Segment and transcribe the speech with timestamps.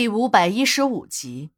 [0.00, 1.50] 第五百一十五集，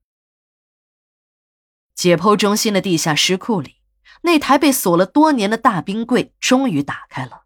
[1.94, 3.76] 解剖中心的地下尸库里，
[4.22, 7.44] 那台被锁了多年的大冰柜终于打开了。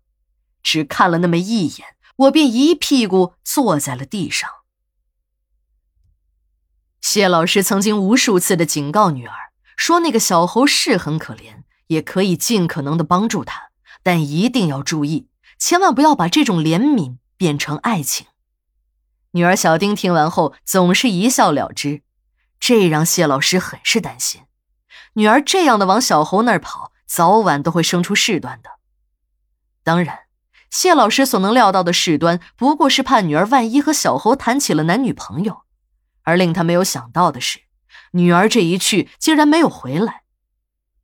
[0.62, 4.48] 只看了那么一眼，我便一屁股坐在了地上。
[7.02, 13.64] 谢老师曾经无数次的警告女儿，说那个小猴是很可怜，也可以尽可能的帮助他，
[14.02, 15.28] 但一定要注意，
[15.58, 18.26] 千万不要把这种怜悯变成爱情。
[19.36, 22.00] 女儿小丁听完后总是一笑了之，
[22.58, 24.44] 这让谢老师很是担心。
[25.12, 28.70] 女儿这样的往小猴那儿跑，早晚都会生出事端的。
[29.84, 30.20] 当然，
[30.70, 35.64] 谢老师所能料到的事端，不过是怕女儿万一和小猴谈起了男女朋友。
[36.22, 37.60] 而令他没有想到的是，
[38.12, 40.22] 女儿这一去竟然没有回来。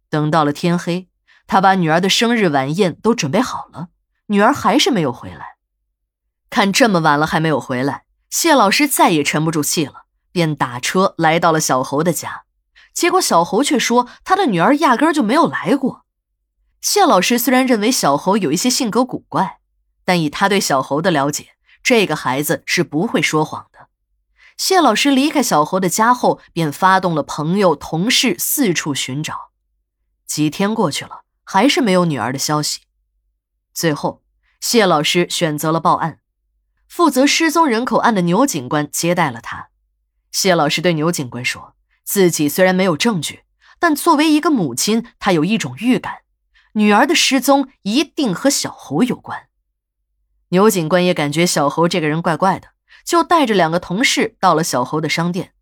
[0.09, 1.11] 等到了天黑，
[1.47, 3.89] 他把女儿的生日晚宴都准备好了，
[4.29, 5.59] 女儿还是没有回来。
[6.49, 8.05] 看这么晚了还没有回来。
[8.33, 12.45] 谢老师再也沉不住气了，便打车来到了小猴的家。
[12.95, 16.06] 结果小猴却说他的女儿压根就没有来过。
[16.81, 19.59] 谢老师虽然认为小猴有一些性格古怪，
[20.06, 21.48] 但以他对小猴的了解，
[21.83, 23.89] 这个孩子是不会说谎的。
[24.56, 29.51] 谢老师离开小猴的家后，便发动了朋友、同事四处寻找。
[30.27, 32.81] 几天过去了，还是没有女儿的消息。
[33.75, 34.23] 最后，
[34.59, 36.21] 谢老师选择了报案。
[36.93, 39.71] 负责失踪人口案的牛警官接待了他。
[40.31, 43.45] 谢老师对牛警官说：“自己虽然没有证据，
[43.79, 46.19] 但作为一个母亲，他有一种预感，
[46.75, 49.49] 女儿的失踪一定和小猴有关。”
[50.53, 52.69] 牛警官也感觉小猴这个人怪怪的，
[53.06, 55.55] 就带着两个同事到了小猴的商店。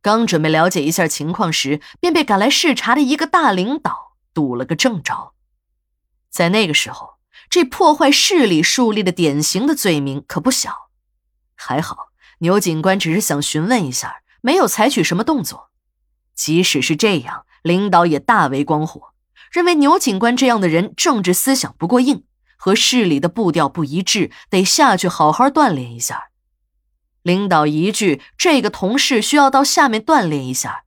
[0.00, 5.34] 刚准备了解一下情况时，便被赶来视察的一个大领导堵了个正着。
[6.30, 7.17] 在那个时候。
[7.50, 10.90] 这破坏市里树立的典型的罪名可不小，
[11.54, 12.08] 还好
[12.40, 15.70] 牛警官只是想询问一下，没有采取什么动作。
[16.34, 19.14] 即使是这样，领导也大为光火，
[19.50, 22.24] 认为牛警官这样的人政治思想不过硬，
[22.56, 26.28] 和市里的步调不一致，得下去好好锻炼一下。
[27.22, 30.84] 领导一句“这个同事需要到下面锻炼一下”，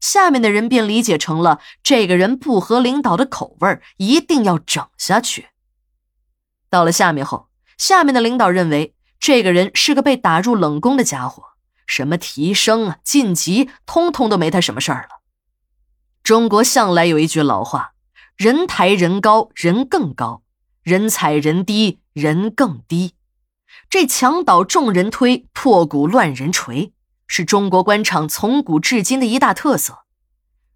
[0.00, 5.48] 下面的人便理解成了这个人不合领导的口味，一定要整下去。
[6.74, 7.48] 到了下面后，
[7.78, 11.50] 下面的领导认为这个人是个被打入冷宫的家伙，
[11.86, 15.20] 什么提升啊、晋级，通通都没他什么事儿了。
[16.24, 17.92] 中国向来有一句老话
[18.36, 20.42] ：“人抬人高，人更高；
[20.82, 23.14] 人踩人低，人更低。”
[23.88, 26.92] 这墙倒众人推，破鼓乱人锤，
[27.28, 30.00] 是中国官场从古至今的一大特色。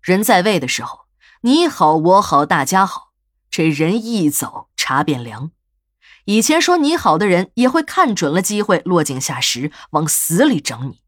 [0.00, 1.06] 人在位的时候，
[1.40, 3.10] 你好我好大家好；
[3.50, 5.50] 这人一走，茶变凉。
[6.28, 11.00] 以前说你好的人，也会看准了机会落井下石，往死里整你。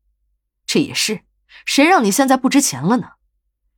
[0.65, 1.21] 这也是，
[1.67, 3.09] 谁让你现在不值钱了呢？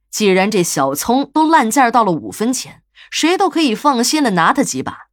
[0.08, 5.08] 既然这小葱都烂价到了五分钱，谁都可以放心的拿他几把。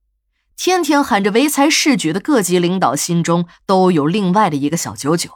[0.55, 5.31] 天天喊着唯才是举的各级领导心中都有另外的一个小九九：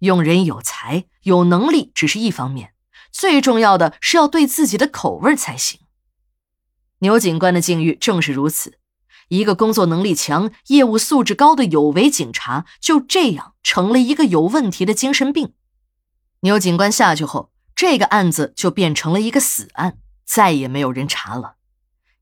[0.00, 2.74] 用人有才、有能力只是一方面，
[3.10, 5.80] 最重要的是要对自己的口味才行。
[6.98, 8.78] 牛警官的境遇正是如此。
[9.32, 15.54] 一个工作能力强、业务素质高的有为警察，就这样成了一个有问题的精神病。
[16.40, 21.54] 牛警官下去后，这个案子就变成了一个死案，再也没有人查了。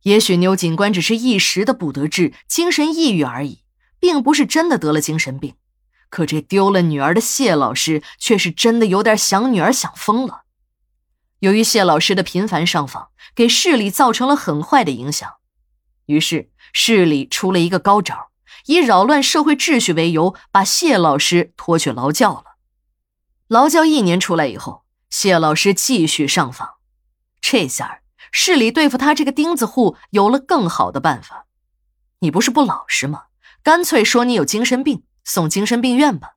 [0.03, 3.65] 也许牛警官只是一时的不得志、精神抑郁而已，
[3.99, 5.57] 并不是真的得了精神病。
[6.11, 10.43] 可这丢了女儿的谢老师，却是真的有点想女儿想疯了。
[11.41, 15.40] 由于谢老师的频繁上访，给市里造成了很坏的影响。
[16.11, 18.31] 于是市里出了一个高招，
[18.67, 22.57] 以扰乱社会秩序为由，把谢老师拖去劳教了。
[23.47, 26.75] 劳教一年出来以后，谢老师继续上访。
[27.41, 28.01] 这下
[28.33, 31.47] 市里对付他这个钉子户有了更好的办法。
[32.19, 33.27] 你不是不老实吗？
[33.63, 36.37] 干脆说你有精神病，送精神病院吧。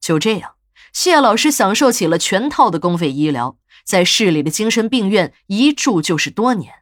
[0.00, 0.56] 就这样，
[0.92, 6.74] 谢老师享受起了全套的公费医疗，在市里的精神病院一住就是多年。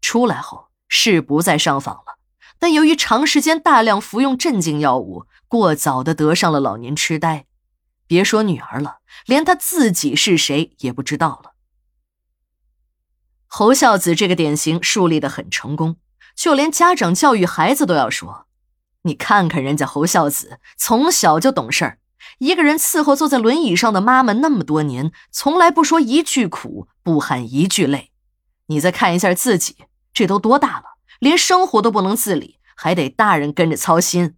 [0.00, 0.69] 出来后。
[0.90, 2.18] 是不再上访了，
[2.58, 7.46] 但由于长时间大量服用镇静药物，过早的得上了老年痴呆。
[8.06, 11.52] 别说女儿了，连他自己是谁也不知道了。
[13.46, 15.96] 侯孝子这个典型树立的很成功，
[16.36, 18.46] 就连家长教育孩子都要说
[19.02, 21.98] ：“你看看人家侯孝子，从小就懂事儿，
[22.38, 28.10] 一个人伺候坐在轮椅上的妈妈那么多年，从来不说一句苦，不喊一句累。
[28.66, 29.76] 你再看一下自己。”
[30.12, 30.84] 这都多大了，
[31.18, 34.36] 连生活都不能自理，还得大人跟着操心。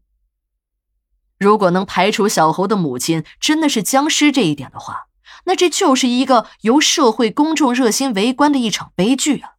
[1.38, 5.06] 如果能排除小猴的母亲真的是僵尸这一点的话，
[5.44, 9.54] 那这就是一个由社会公众热心围观的一场悲剧啊！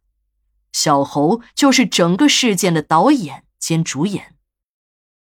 [0.72, 4.33] 小猴就是整个事件的导演兼主演。